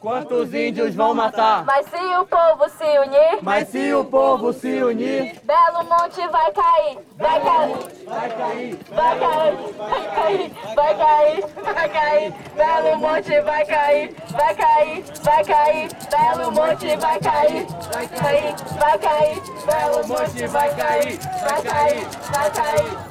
[0.00, 1.62] Quantos índios vão matar?
[1.66, 6.50] Mas se o povo se unir, Mas se o povo se unir, Belo Monte vai
[6.52, 7.76] cair, vai cair,
[8.06, 8.78] vai cair.
[8.88, 11.44] vai cair, vai cair, vai cair,
[11.74, 12.34] vai cair.
[12.56, 15.88] Belo Monte vai cair, vai cair, vai cair.
[16.10, 19.42] Belo Monte vai cair, vai cair, vai cair.
[19.66, 23.09] Belo Monte vai cair, vai cair, vai cair.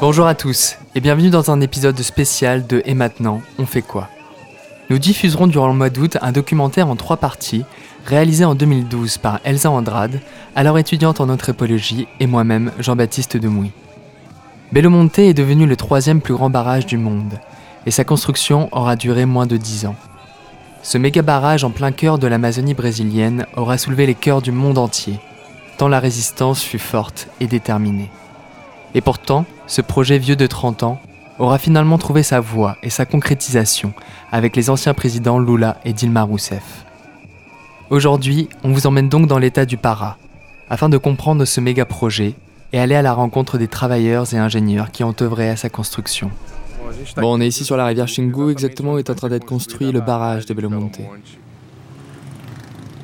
[0.00, 4.08] Bonjour à tous et bienvenue dans un épisode spécial de Et maintenant, on fait quoi?
[4.88, 7.66] Nous diffuserons durant le mois d'août un documentaire en trois parties
[8.06, 10.20] réalisé en 2012 par Elsa Andrade,
[10.56, 13.72] alors étudiante en anthropologie, et moi-même, Jean-Baptiste Demouy.
[14.72, 17.38] Bellomonte est devenu le troisième plus grand barrage du monde
[17.84, 19.96] et sa construction aura duré moins de dix ans.
[20.82, 24.78] Ce méga barrage en plein cœur de l'Amazonie brésilienne aura soulevé les cœurs du monde
[24.78, 25.20] entier,
[25.76, 28.10] tant la résistance fut forte et déterminée.
[28.94, 31.00] Et pourtant, ce projet vieux de 30 ans
[31.38, 33.92] aura finalement trouvé sa voie et sa concrétisation
[34.32, 36.84] avec les anciens présidents Lula et Dilma Rousseff.
[37.88, 40.16] Aujourd'hui, on vous emmène donc dans l'état du Para,
[40.68, 42.34] afin de comprendre ce méga projet
[42.72, 46.30] et aller à la rencontre des travailleurs et ingénieurs qui ont œuvré à sa construction.
[47.16, 49.90] Bon, on est ici sur la rivière Xingu, exactement où est en train d'être construit
[49.92, 51.00] le barrage de Belo Monte.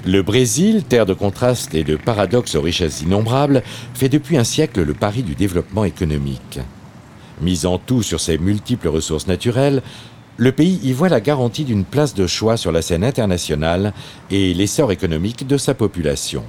[0.06, 4.84] Le Brésil, terre de contraste et de paradoxes aux richesses innombrables, fait depuis un siècle
[4.84, 6.60] le pari du développement économique.
[7.40, 9.82] Misant tout sur ses multiples ressources naturelles,
[10.36, 13.92] le pays y voit la garantie d'une place de choix sur la scène internationale
[14.30, 16.44] et l'essor économique de sa population.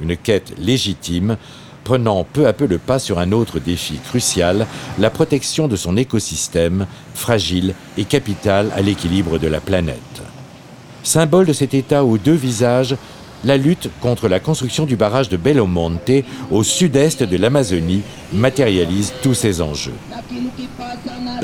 [0.00, 1.38] Une quête légitime,
[1.82, 4.64] prenant peu à peu le pas sur un autre défi crucial,
[5.00, 10.22] la protection de son écosystème, fragile et capital à l'équilibre de la planète.
[11.06, 12.96] Symbole de cet état aux deux visages,
[13.44, 18.02] la lutte contre la construction du barrage de Belo Monte au sud-est de l'Amazonie
[18.32, 19.94] matérialise tous ces enjeux.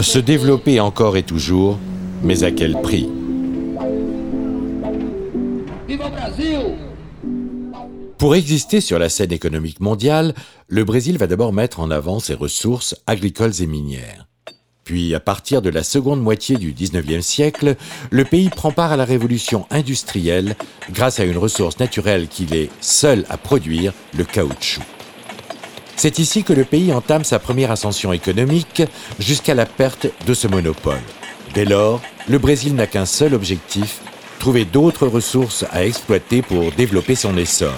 [0.01, 1.79] Se développer encore et toujours,
[2.25, 3.09] mais à quel prix!
[8.19, 10.35] Pour exister sur la scène économique mondiale,
[10.67, 14.27] le Brésil va d'abord mettre en avant ses ressources agricoles et minières.
[14.85, 17.77] Puis, à partir de la seconde moitié du 19e siècle,
[18.11, 20.57] le pays prend part à la révolution industrielle
[20.91, 24.83] grâce à une ressource naturelle qu'il est seul à produire, le caoutchouc.
[25.97, 28.83] C'est ici que le pays entame sa première ascension économique
[29.21, 30.99] jusqu'à la perte de ce monopole.
[31.55, 34.01] Dès lors, le Brésil n'a qu'un seul objectif,
[34.41, 37.73] trouver d'autres ressources à exploiter pour développer son essor.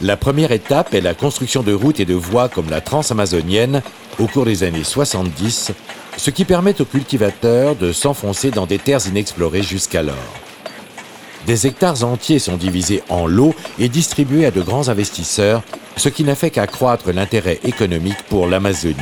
[0.00, 3.82] La première étape est la construction de routes et de voies comme la transamazonienne
[4.18, 5.72] au cours des années 70,
[6.18, 10.16] ce qui permet aux cultivateurs de s'enfoncer dans des terres inexplorées jusqu'alors.
[11.46, 15.62] Des hectares entiers sont divisés en lots et distribués à de grands investisseurs,
[15.96, 18.96] ce qui n'a fait qu'accroître l'intérêt économique pour l'Amazonie.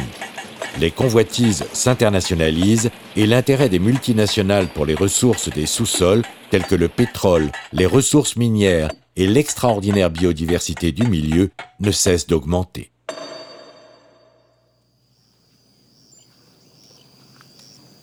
[0.78, 6.88] Les convoitises s'internationalisent et l'intérêt des multinationales pour les ressources des sous-sols, tels que le
[6.88, 11.50] pétrole, les ressources minières et l'extraordinaire biodiversité du milieu,
[11.80, 12.90] ne cesse d'augmenter.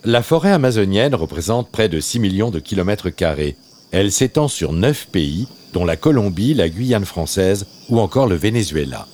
[0.06, 3.56] La forêt amazonienne représente près de 6 millions de kilomètres carrés.
[3.92, 9.08] Elle s'étend sur 9 pays, dont la Colombie, la Guyane française ou encore le Venezuela.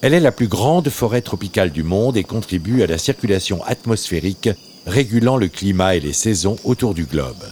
[0.00, 4.48] Elle est la plus grande forêt tropicale du monde et contribue à la circulation atmosphérique,
[4.86, 7.44] régulant le climat et les saisons autour du globe.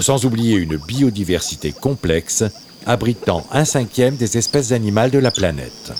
[0.00, 2.42] Sans oublier une biodiversité complexe,
[2.84, 5.92] abritant un cinquième des espèces animales de la planète.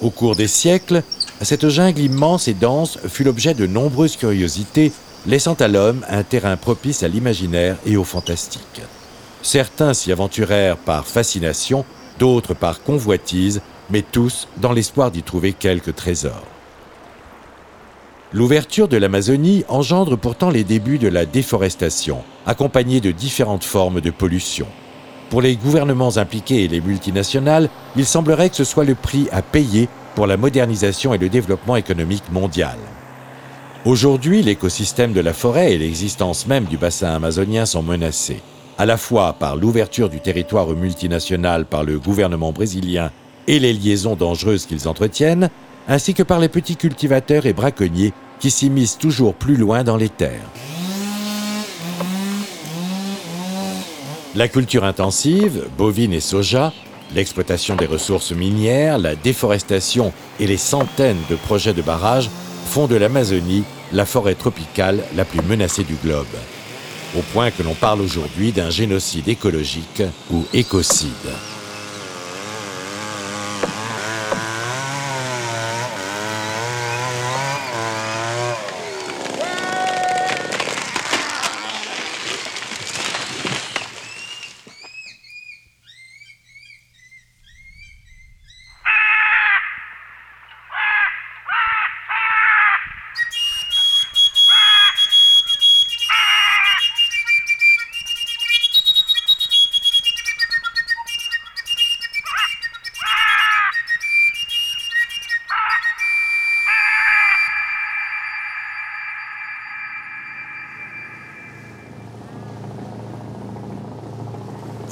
[0.00, 1.04] Au cours des siècles,
[1.44, 4.92] cette jungle immense et dense fut l'objet de nombreuses curiosités,
[5.26, 8.82] laissant à l'homme un terrain propice à l'imaginaire et au fantastique.
[9.42, 11.84] Certains s'y aventurèrent par fascination,
[12.18, 13.60] d'autres par convoitise,
[13.90, 16.46] mais tous dans l'espoir d'y trouver quelques trésors.
[18.32, 24.10] L'ouverture de l'Amazonie engendre pourtant les débuts de la déforestation, accompagnée de différentes formes de
[24.10, 24.66] pollution.
[25.30, 29.42] Pour les gouvernements impliqués et les multinationales, il semblerait que ce soit le prix à
[29.42, 32.76] payer pour la modernisation et le développement économique mondial.
[33.84, 38.40] Aujourd'hui, l'écosystème de la forêt et l'existence même du bassin amazonien sont menacés,
[38.78, 43.10] à la fois par l'ouverture du territoire aux multinationales par le gouvernement brésilien
[43.46, 45.50] et les liaisons dangereuses qu'ils entretiennent,
[45.86, 50.08] ainsi que par les petits cultivateurs et braconniers qui s'immiscent toujours plus loin dans les
[50.08, 50.48] terres.
[54.34, 56.72] La culture intensive, bovine et soja,
[57.14, 62.30] l'exploitation des ressources minières, la déforestation et les centaines de projets de barrages
[62.66, 66.26] font de l'Amazonie la forêt tropicale la plus menacée du globe.
[67.16, 70.02] Au point que l'on parle aujourd'hui d'un génocide écologique
[70.32, 71.53] ou écocide.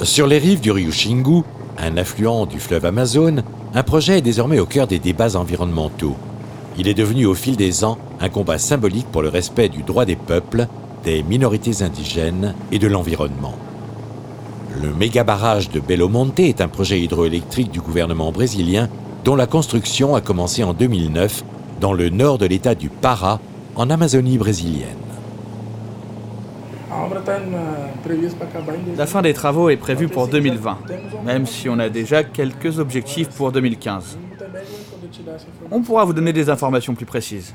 [0.03, 1.43] Sur les rives du rio Xingu,
[1.77, 6.17] un affluent du fleuve Amazone, un projet est désormais au cœur des débats environnementaux.
[6.77, 10.03] Il est devenu au fil des ans un combat symbolique pour le respect du droit
[10.03, 10.67] des peuples,
[11.05, 13.55] des minorités indigènes et de l'environnement.
[14.81, 18.89] Le méga barrage de Belo Monte est un projet hydroélectrique du gouvernement brésilien
[19.23, 21.43] dont la construction a commencé en 2009
[21.79, 23.39] dans le nord de l'état du Pará,
[23.75, 25.02] en Amazonie brésilienne.
[28.97, 30.77] La fin des travaux est prévue pour 2020,
[31.25, 34.17] même si on a déjà quelques objectifs pour 2015.
[35.71, 37.53] On pourra vous donner des informations plus précises.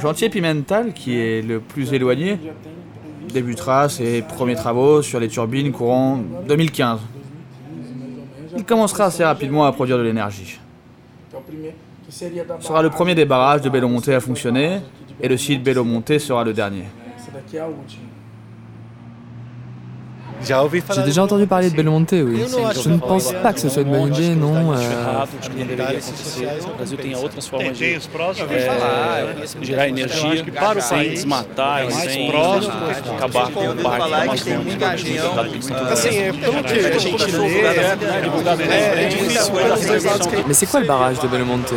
[0.00, 2.38] Chantier Pimental, qui est le plus éloigné,
[3.32, 7.00] débutera ses premiers travaux sur les turbines courant 2015.
[8.56, 10.58] Il commencera assez rapidement à produire de l'énergie.
[12.08, 12.26] Ce
[12.60, 14.80] sera le premier des barrages de Belo Monte à fonctionner,
[15.20, 16.84] et le site Belo Monte sera le dernier.
[20.94, 22.42] J'ai déjà entendu parler de Belmonte, oui.
[22.82, 24.72] Je ne pense pas que ce soit une bonne idée, non.
[24.72, 25.24] euh,
[28.34, 30.44] que de é, gerar energia
[30.82, 35.18] sem desmatar e sem acabar com o parque é, que a gente
[36.08, 36.30] é,
[38.70, 39.04] É
[39.72, 41.74] essa exatos que Mais c'est quoi le barrage de Belmonte?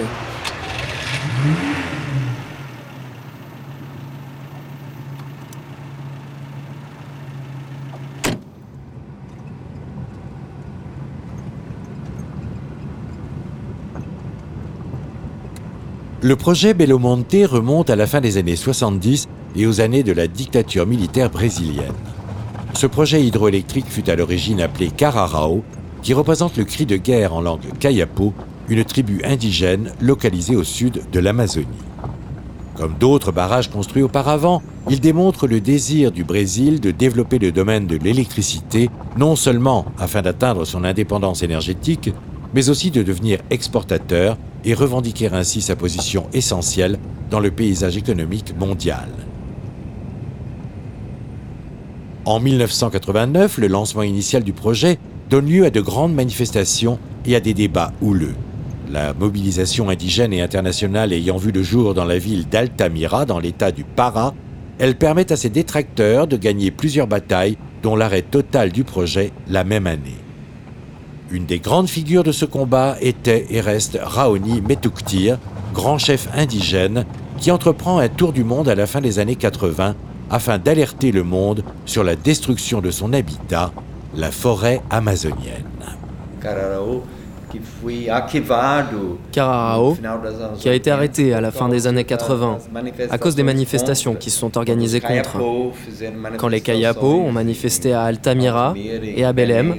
[16.27, 20.11] Le projet Belo Monte remonte à la fin des années 70 et aux années de
[20.11, 21.93] la dictature militaire brésilienne.
[22.73, 25.63] Ce projet hydroélectrique fut à l'origine appelé Cararao,
[26.01, 28.33] qui représente le cri de guerre en langue kayapo,
[28.67, 31.65] une tribu indigène localisée au sud de l'Amazonie.
[32.75, 37.87] Comme d'autres barrages construits auparavant, il démontre le désir du Brésil de développer le domaine
[37.87, 42.11] de l'électricité, non seulement afin d'atteindre son indépendance énergétique,
[42.53, 46.99] mais aussi de devenir exportateur et revendiquer ainsi sa position essentielle
[47.31, 49.07] dans le paysage économique mondial.
[52.25, 57.39] En 1989, le lancement initial du projet donne lieu à de grandes manifestations et à
[57.39, 58.35] des débats houleux.
[58.91, 63.71] La mobilisation indigène et internationale ayant vu le jour dans la ville d'Altamira, dans l'état
[63.71, 64.33] du Pará,
[64.79, 69.63] elle permet à ses détracteurs de gagner plusieurs batailles, dont l'arrêt total du projet la
[69.63, 70.26] même année.
[71.29, 75.37] Une des grandes figures de ce combat était et reste Raoni Metuktir,
[75.73, 77.05] grand chef indigène,
[77.37, 79.95] qui entreprend un tour du monde à la fin des années 80
[80.29, 83.71] afin d'alerter le monde sur la destruction de son habitat,
[84.15, 85.65] la forêt amazonienne.
[86.41, 87.03] Cararao,
[90.59, 92.57] qui a été 80, arrêté à la fin des années 80
[93.09, 95.37] à cause des manifestations qui se sont organisées contre.
[96.37, 99.75] Quand les Kayapo ont manifesté à Altamira et à Belém,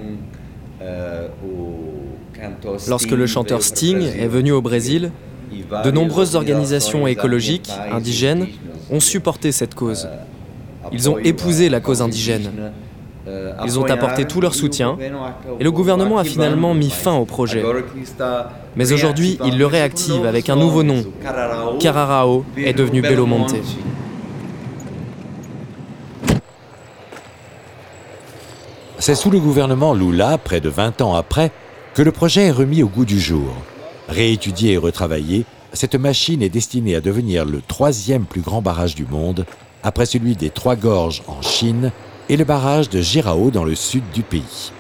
[2.89, 5.13] lorsque le chanteur Sting est venu au Brésil,
[5.85, 8.49] de nombreuses organisations écologiques indigènes
[8.91, 10.09] ont supporté cette cause.
[10.93, 12.73] Ils ont épousé la cause indigène.
[13.65, 14.97] Ils ont apporté tout leur soutien
[15.61, 17.63] et le gouvernement a finalement mis fin au projet.
[18.77, 21.05] Mais aujourd'hui, il le réactive avec un nouveau nom.
[21.79, 23.57] Cararao est devenu Belo Monte.
[29.01, 31.51] C'est sous le gouvernement Lula, près de 20 ans après,
[31.99, 33.53] que le projet est remis au goût du jour.
[34.09, 39.05] Réétudié et retravaillé, cette machine est destinée à devenir le troisième plus grand barrage du
[39.05, 39.45] monde,
[39.83, 41.91] après celui des Trois Gorges en Chine
[42.29, 44.71] et le barrage de Girao dans le sud du pays.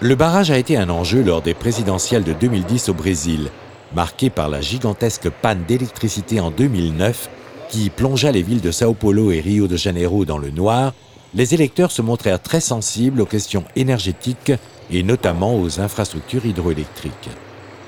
[0.00, 3.52] Le barrage a été un enjeu lors des présidentielles de 2010 au Brésil,
[3.94, 7.30] marqué par la gigantesque panne d'électricité en 2009
[7.68, 10.92] qui plongea les villes de Sao Paulo et Rio de Janeiro dans le noir.
[11.34, 14.50] Les électeurs se montrèrent très sensibles aux questions énergétiques
[14.90, 17.30] et notamment aux infrastructures hydroélectriques.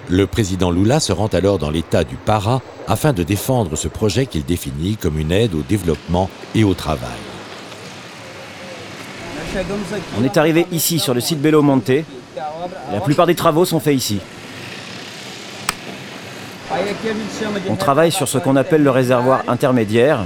[0.08, 4.26] Le président Lula se rend alors dans l'État du Pará afin de défendre ce projet
[4.26, 7.10] qu'il définit comme une aide au développement et au travail.
[10.18, 12.04] On est arrivé ici sur le site Belo Monte.
[12.92, 14.20] La plupart des travaux sont faits ici.
[17.68, 20.20] On travaille sur ce qu'on appelle le réservoir intermédiaire,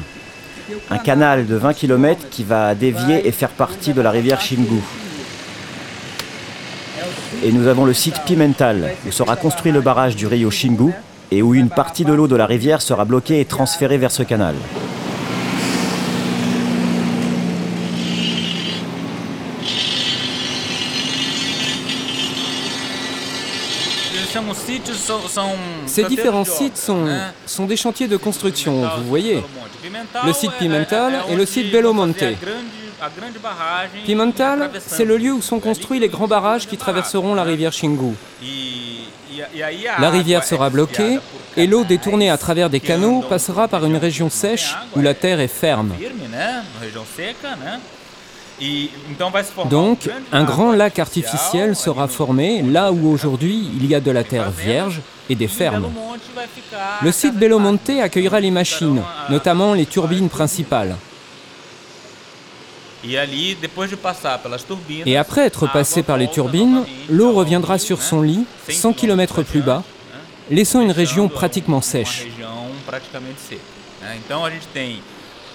[0.91, 4.81] un canal de 20 km qui va dévier et faire partie de la rivière Xingu.
[7.45, 10.93] Et nous avons le site Pimental, où sera construit le barrage du Rio Xingu
[11.31, 14.23] et où une partie de l'eau de la rivière sera bloquée et transférée vers ce
[14.23, 14.55] canal.
[25.87, 27.07] Ces différents sites sont,
[27.47, 29.43] sont des chantiers de construction, vous voyez.
[30.27, 32.25] Le site Pimental et le site Belo Monte.
[34.05, 38.15] Pimental, c'est le lieu où sont construits les grands barrages qui traverseront la rivière Xingu.
[39.99, 41.19] La rivière sera bloquée
[41.57, 45.41] et l'eau détournée à travers des canaux passera par une région sèche où la terre
[45.41, 45.93] est ferme.
[49.69, 54.23] Donc, un grand lac artificiel sera formé là où aujourd'hui il y a de la
[54.23, 55.91] terre vierge et des fermes.
[57.03, 60.97] Le site Belo Monte accueillera les machines, notamment les turbines principales.
[65.07, 69.61] Et après être passé par les turbines, l'eau reviendra sur son lit, 100 km plus
[69.61, 69.83] bas,
[70.51, 72.27] laissant une région pratiquement sèche.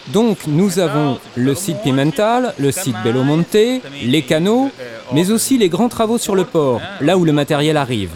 [0.10, 4.72] Donc nous avons le site Pimental, le site Belo Monte, les canaux,
[5.14, 8.12] mais aussi les grands travaux sur le port, là où le matériel arrive.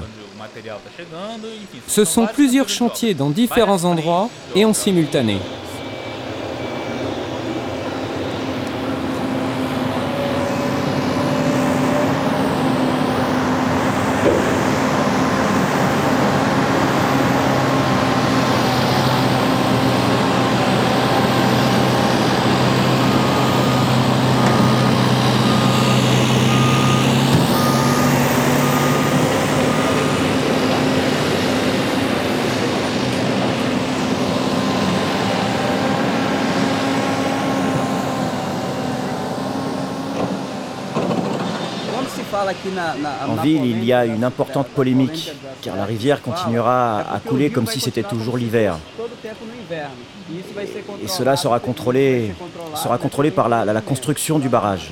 [1.88, 5.38] Ce sont plusieurs chantiers dans différents endroits et en simultané.
[43.28, 45.32] En ville, il y a une importante polémique,
[45.62, 48.78] car la rivière continuera à couler comme si c'était toujours l'hiver.
[51.04, 52.34] Et cela sera contrôlé,
[52.76, 54.92] sera contrôlé par la, la construction du barrage.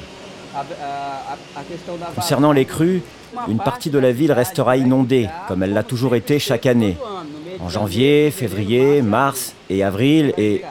[2.15, 3.01] Concernant les crues,
[3.47, 6.97] une partie de la ville restera inondée, comme elle l'a toujours été chaque année,
[7.59, 10.63] en janvier, février, mars et avril, et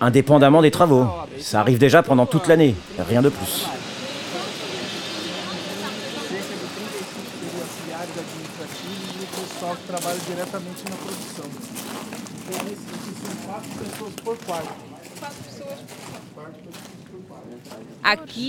[0.00, 1.06] indépendamment des travaux.
[1.38, 2.74] Ça arrive déjà pendant toute l'année,
[3.08, 3.66] rien de plus.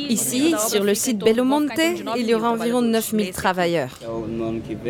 [0.10, 1.80] Ici, sur le site Belo Monte,
[2.18, 4.00] il y aura environ 9000 travailleurs.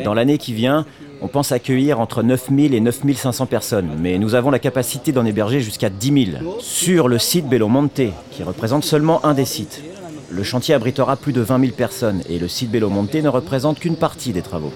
[0.05, 0.85] Dans l'année qui vient,
[1.21, 5.59] on pense accueillir entre 9000 et 9500 personnes, mais nous avons la capacité d'en héberger
[5.59, 8.01] jusqu'à 10 000 sur le site Belo Monte,
[8.31, 9.81] qui représente seulement un des sites.
[10.29, 13.79] Le chantier abritera plus de 20 000 personnes et le site Belo Monte ne représente
[13.79, 14.71] qu'une partie des travaux.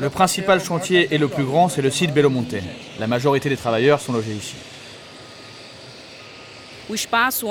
[0.00, 2.56] Le principal chantier et le plus grand, c'est le site Belo Monte.
[2.98, 4.54] La majorité des travailleurs sont logés ici.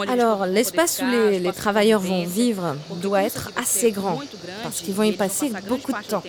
[0.08, 4.20] Alors, l'espace où les, les, travailleurs vont vivre doit être assez grand,
[4.62, 6.24] parce qu'ils vont y passer beaucoup de temps.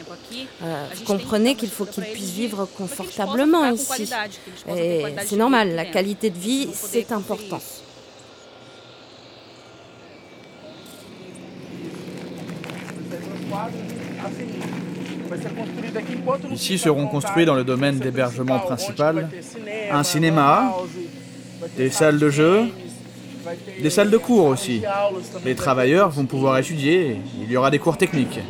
[0.63, 4.11] Euh, vous comprenez qu'il faut qu'ils puissent vivre confortablement ici.
[4.75, 7.61] Et c'est normal, la qualité de vie, c'est important.
[16.51, 19.29] Ici seront construits dans le domaine d'hébergement principal
[19.91, 20.75] un cinéma,
[21.77, 22.67] des salles de jeu,
[23.83, 24.83] Des salles de cours aussi.
[25.45, 28.41] Les travailleurs vont pouvoir étudier, il y aura des cours techniques.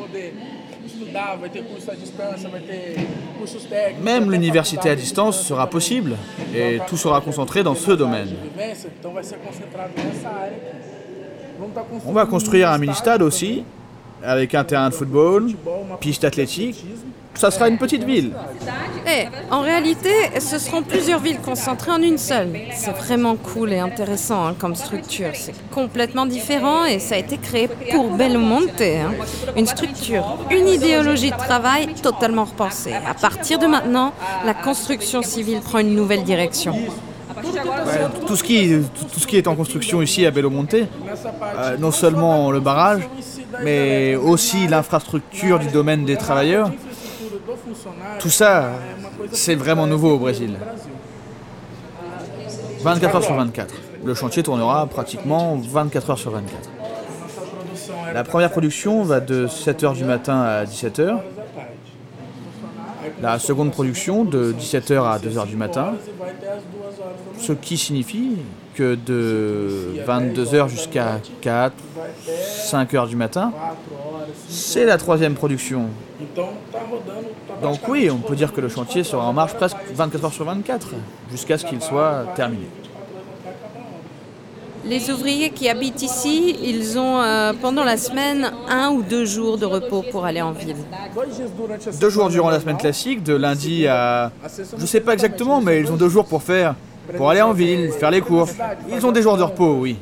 [4.03, 6.17] Même l'université à distance sera possible
[6.55, 8.35] et tout sera concentré dans ce domaine.
[12.07, 13.65] On va construire un mini-stade aussi,
[14.25, 15.51] avec un terrain de football,
[16.01, 16.85] piste athlétique.
[17.35, 18.31] Ça sera une petite ville.
[19.09, 22.51] Eh, en réalité, ce seront plusieurs villes concentrées en une seule.
[22.73, 25.31] C'est vraiment cool et intéressant hein, comme structure.
[25.35, 28.81] C'est complètement différent et ça a été créé pour Belmonte.
[28.81, 29.11] hein.
[29.57, 32.93] Une structure, une idéologie de travail totalement repensée.
[32.93, 34.13] À partir de maintenant,
[34.47, 36.75] la construction civile prend une nouvelle direction.
[37.37, 41.77] Ouais, tout, ce qui, tout, tout ce qui est en construction ici à Belomonte, euh,
[41.79, 43.03] non seulement le barrage,
[43.63, 46.71] mais aussi l'infrastructure du domaine des travailleurs,
[48.19, 48.71] tout ça,
[49.33, 50.57] c'est vraiment nouveau au Brésil.
[52.83, 53.75] 24 heures sur 24.
[54.05, 56.71] Le chantier tournera pratiquement 24 heures sur 24.
[58.13, 61.19] La première production va de 7h du matin à 17h.
[63.25, 65.95] La seconde production de 17h à 2h du matin.
[67.39, 68.37] Ce qui signifie
[68.75, 71.73] que de 22h jusqu'à 4,
[72.67, 73.51] 5h du matin,
[74.51, 75.87] c'est la troisième production.
[77.63, 80.45] Donc oui, on peut dire que le chantier sera en marche presque 24 heures sur
[80.45, 80.89] 24,
[81.31, 82.67] jusqu'à ce qu'il soit terminé.
[84.87, 89.57] Les ouvriers qui habitent ici, ils ont euh, pendant la semaine un ou deux jours
[89.57, 90.77] de repos pour aller en ville.
[92.01, 94.31] Deux jours durant la semaine classique, de lundi à...
[94.79, 96.75] Je sais pas exactement, mais ils ont deux jours pour faire...
[97.17, 98.55] Pour aller en ville, faire les courses.
[98.91, 99.99] Ils ont des jours de repos, oui.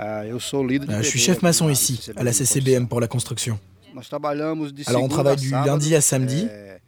[0.00, 0.38] Euh,
[1.02, 3.58] je suis chef maçon ici, à la CCBM pour la construction.
[4.86, 6.46] Alors on travaille du lundi à samedi,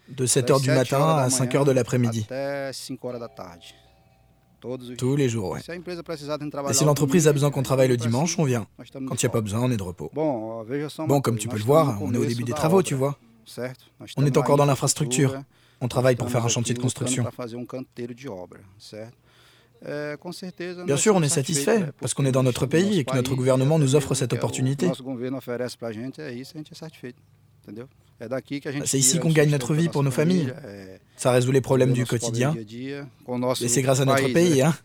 [0.08, 2.26] de 7h du matin à 5h de l'après-midi.
[4.98, 5.60] Tous les jours, ouais.
[6.70, 8.66] Et si l'entreprise a besoin qu'on travaille le dimanche, on vient.
[8.92, 10.10] Quand il n'y a pas besoin, on est de repos.
[11.06, 13.16] Bon, comme tu peux le voir, on est au début des travaux, tu vois.
[14.16, 15.40] On est encore dans l'infrastructure.
[15.80, 17.24] On travaille pour faire un chantier de construction.
[19.82, 23.78] Bien sûr, on est satisfait parce qu'on est dans notre pays et que notre gouvernement
[23.78, 24.90] nous offre cette opportunité.
[28.84, 30.52] C'est ici qu'on gagne notre vie pour nos familles.
[31.16, 32.54] Ça résout les problèmes du quotidien.
[32.54, 34.74] Et c'est grâce à notre pays, hein.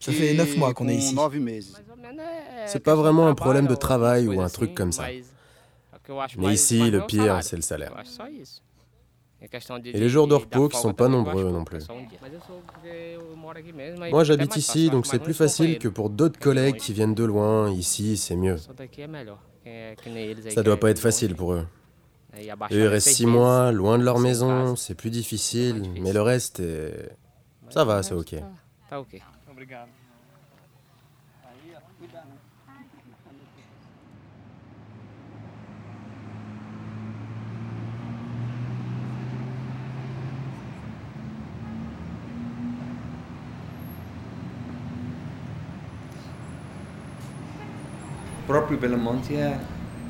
[0.00, 1.14] Ça fait neuf mois qu'on est ici.
[2.66, 5.06] C'est pas vraiment un problème de travail ou un truc comme ça.
[6.38, 7.94] Mais ici, le pire, c'est le salaire.
[9.42, 11.86] Et les jours de repos qui sont pas nombreux non plus.
[14.10, 17.70] Moi j'habite ici, donc c'est plus facile que pour d'autres collègues qui viennent de loin.
[17.70, 18.56] Ici, c'est mieux.
[20.50, 21.66] Ça doit pas être facile pour eux.
[22.34, 26.60] Eux, ils restent six mois, loin de leur maison, c'est plus difficile, mais le reste,
[26.60, 27.10] est...
[27.68, 28.36] ça va, c'est ok.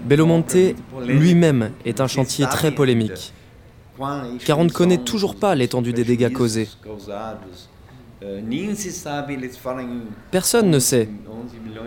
[0.04, 0.56] Belomonte
[1.06, 3.32] lui-même est un chantier très polémique,
[4.44, 6.68] car on ne connaît toujours pas l'étendue des dégâts causés.
[10.30, 11.08] Personne ne sait.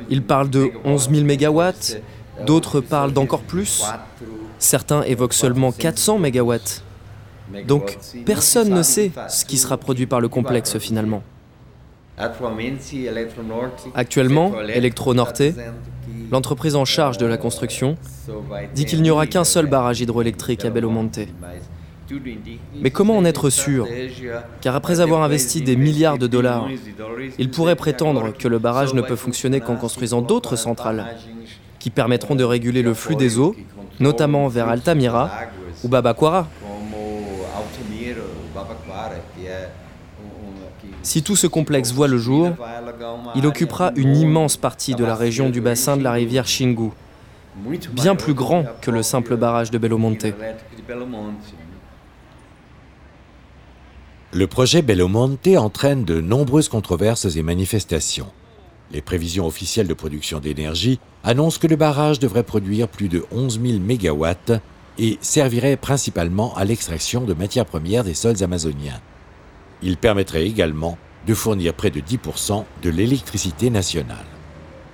[0.09, 2.01] Ils parlent de 11 000 mégawatts,
[2.45, 3.83] d'autres parlent d'encore plus.
[4.59, 6.83] Certains évoquent seulement 400 mégawatts.
[7.67, 11.23] Donc personne ne sait ce qui sera produit par le complexe finalement.
[13.93, 15.43] Actuellement, Electronorte,
[16.31, 17.97] l'entreprise en charge de la construction,
[18.73, 21.19] dit qu'il n'y aura qu'un seul barrage hydroélectrique à Belomonte.
[22.81, 23.87] Mais comment en être sûr
[24.61, 26.67] Car après avoir investi des milliards de dollars,
[27.39, 31.15] il pourrait prétendre que le barrage ne peut fonctionner qu'en construisant d'autres centrales
[31.79, 33.55] qui permettront de réguler le flux des eaux,
[33.99, 35.31] notamment vers Altamira
[35.83, 36.47] ou Babaquara.
[41.05, 42.55] Si tout ce complexe voit le jour,
[43.35, 46.89] il occupera une immense partie de la région du bassin de la rivière Xingu,
[47.93, 50.25] bien plus grand que le simple barrage de Belomonte.
[54.33, 58.31] Le projet Belomonte entraîne de nombreuses controverses et manifestations.
[58.91, 63.61] Les prévisions officielles de production d'énergie annoncent que le barrage devrait produire plus de 11
[63.63, 64.53] 000 mégawatts
[64.97, 68.99] et servirait principalement à l'extraction de matières premières des sols amazoniens.
[69.81, 74.25] Il permettrait également de fournir près de 10% de l'électricité nationale.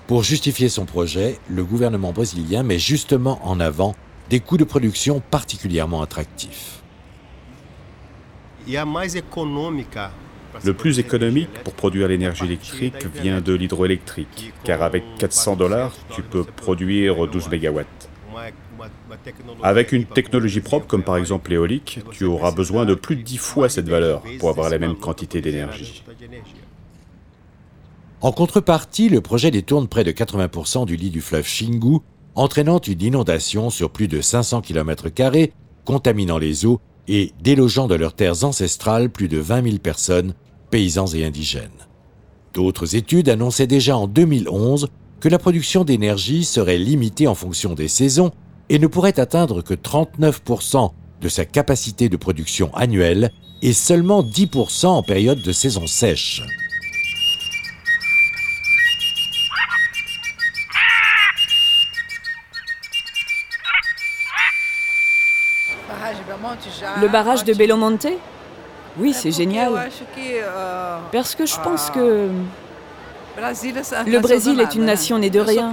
[0.08, 3.96] Pour justifier son projet, le gouvernement brésilien met justement en avant
[4.30, 6.82] des coûts de production particulièrement attractifs.
[10.64, 16.22] Le plus économique pour produire l'énergie électrique vient de l'hydroélectrique, car avec 400 dollars, tu
[16.22, 18.10] peux produire 12 mégawatts.
[19.64, 23.38] Avec une technologie propre, comme par exemple l'éolique, tu auras besoin de plus de 10
[23.38, 26.04] fois cette valeur pour avoir la même quantité d'énergie.
[28.22, 32.00] En contrepartie, le projet détourne près de 80% du lit du fleuve Xingu,
[32.36, 35.08] entraînant une inondation sur plus de 500 km,
[35.86, 40.34] contaminant les eaux et délogeant de leurs terres ancestrales plus de 20 000 personnes,
[40.70, 41.70] paysans et indigènes.
[42.54, 44.90] D'autres études annonçaient déjà en 2011
[45.20, 48.32] que la production d'énergie serait limitée en fonction des saisons
[48.72, 53.32] et ne pourrait atteindre que 39% de sa capacité de production annuelle
[53.62, 56.42] et seulement 10% en période de saison sèche.
[67.02, 68.08] Le barrage de Belo Monte?
[68.98, 69.92] Oui, c'est génial.
[71.12, 72.30] Parce que je pense que
[74.08, 75.72] le Brésil est une nation née de rien.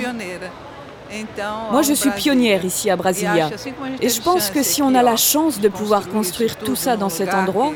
[1.71, 3.51] Moi, je suis pionnière ici à Brasilia.
[4.01, 7.09] Et je pense que si on a la chance de pouvoir construire tout ça dans
[7.09, 7.73] cet endroit,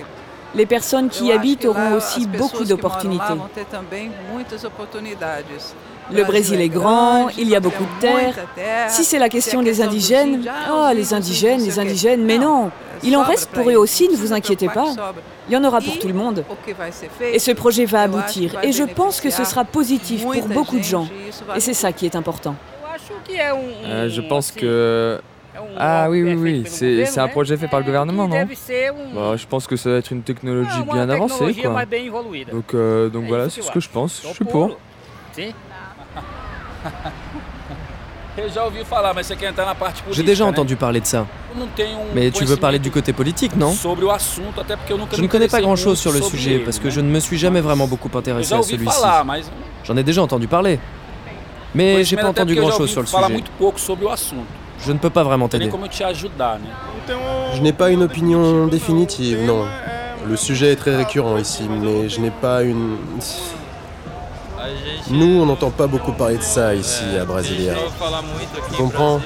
[0.55, 3.23] les personnes qui y habitent auront aussi beaucoup d'opportunités.
[6.11, 8.35] Le Brésil est grand, il y a beaucoup de terre.
[8.89, 12.71] Si c'est la question des indigènes, oh, les indigènes, les indigènes, mais non,
[13.03, 14.93] il en reste pour eux aussi, ne vous inquiétez pas.
[15.49, 16.45] Il y en aura pour tout le monde.
[17.33, 18.59] Et ce projet va aboutir.
[18.63, 21.09] Et je pense que ce sera positif pour beaucoup de gens.
[21.57, 22.57] Et c'est ça qui est important.
[23.85, 25.21] Euh, je pense que...
[25.79, 26.63] Ah oui, oui, oui,
[27.07, 28.37] c'est un projet fait par le gouvernement, non?
[29.15, 31.73] bah, Je pense que ça va être une technologie bien avancée, quoi.
[32.53, 34.23] Donc, euh, donc voilà, c'est ce que je pense.
[34.23, 34.79] Je suis pour.
[40.11, 41.27] J'ai déjà entendu parler de ça.
[42.15, 43.73] Mais tu veux parler du côté politique, non?
[45.17, 47.61] Je ne connais pas grand-chose sur le sujet parce que je ne me suis jamais
[47.61, 48.85] vraiment beaucoup intéressé à celui-ci.
[49.85, 50.79] J'en ai déjà entendu parler.
[51.75, 53.45] Mais j'ai pas entendu grand-chose sur le sujet.
[54.85, 55.71] Je ne peux pas vraiment t'aider.
[57.55, 59.65] Je n'ai pas une opinion définitive, non.
[60.27, 62.97] Le sujet est très récurrent ici, mais je n'ai pas une...
[65.11, 67.75] Nous, on n'entend pas beaucoup parler de ça ici à Brasilia.
[68.71, 69.21] Tu comprends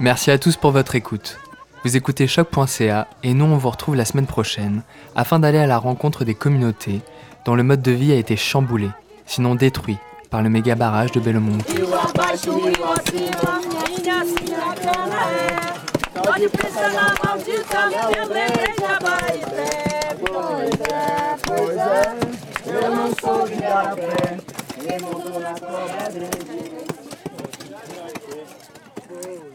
[0.00, 1.38] Merci à tous pour votre écoute.
[1.84, 4.82] Vous écoutez choc.ca et nous on vous retrouve la semaine prochaine
[5.14, 7.00] afin d'aller à la rencontre des communautés
[7.44, 8.88] dont le mode de vie a été chamboulé,
[9.26, 9.98] sinon détruit,
[10.30, 11.64] par le méga barrage de Bellomonte.
[29.26, 29.53] Oh.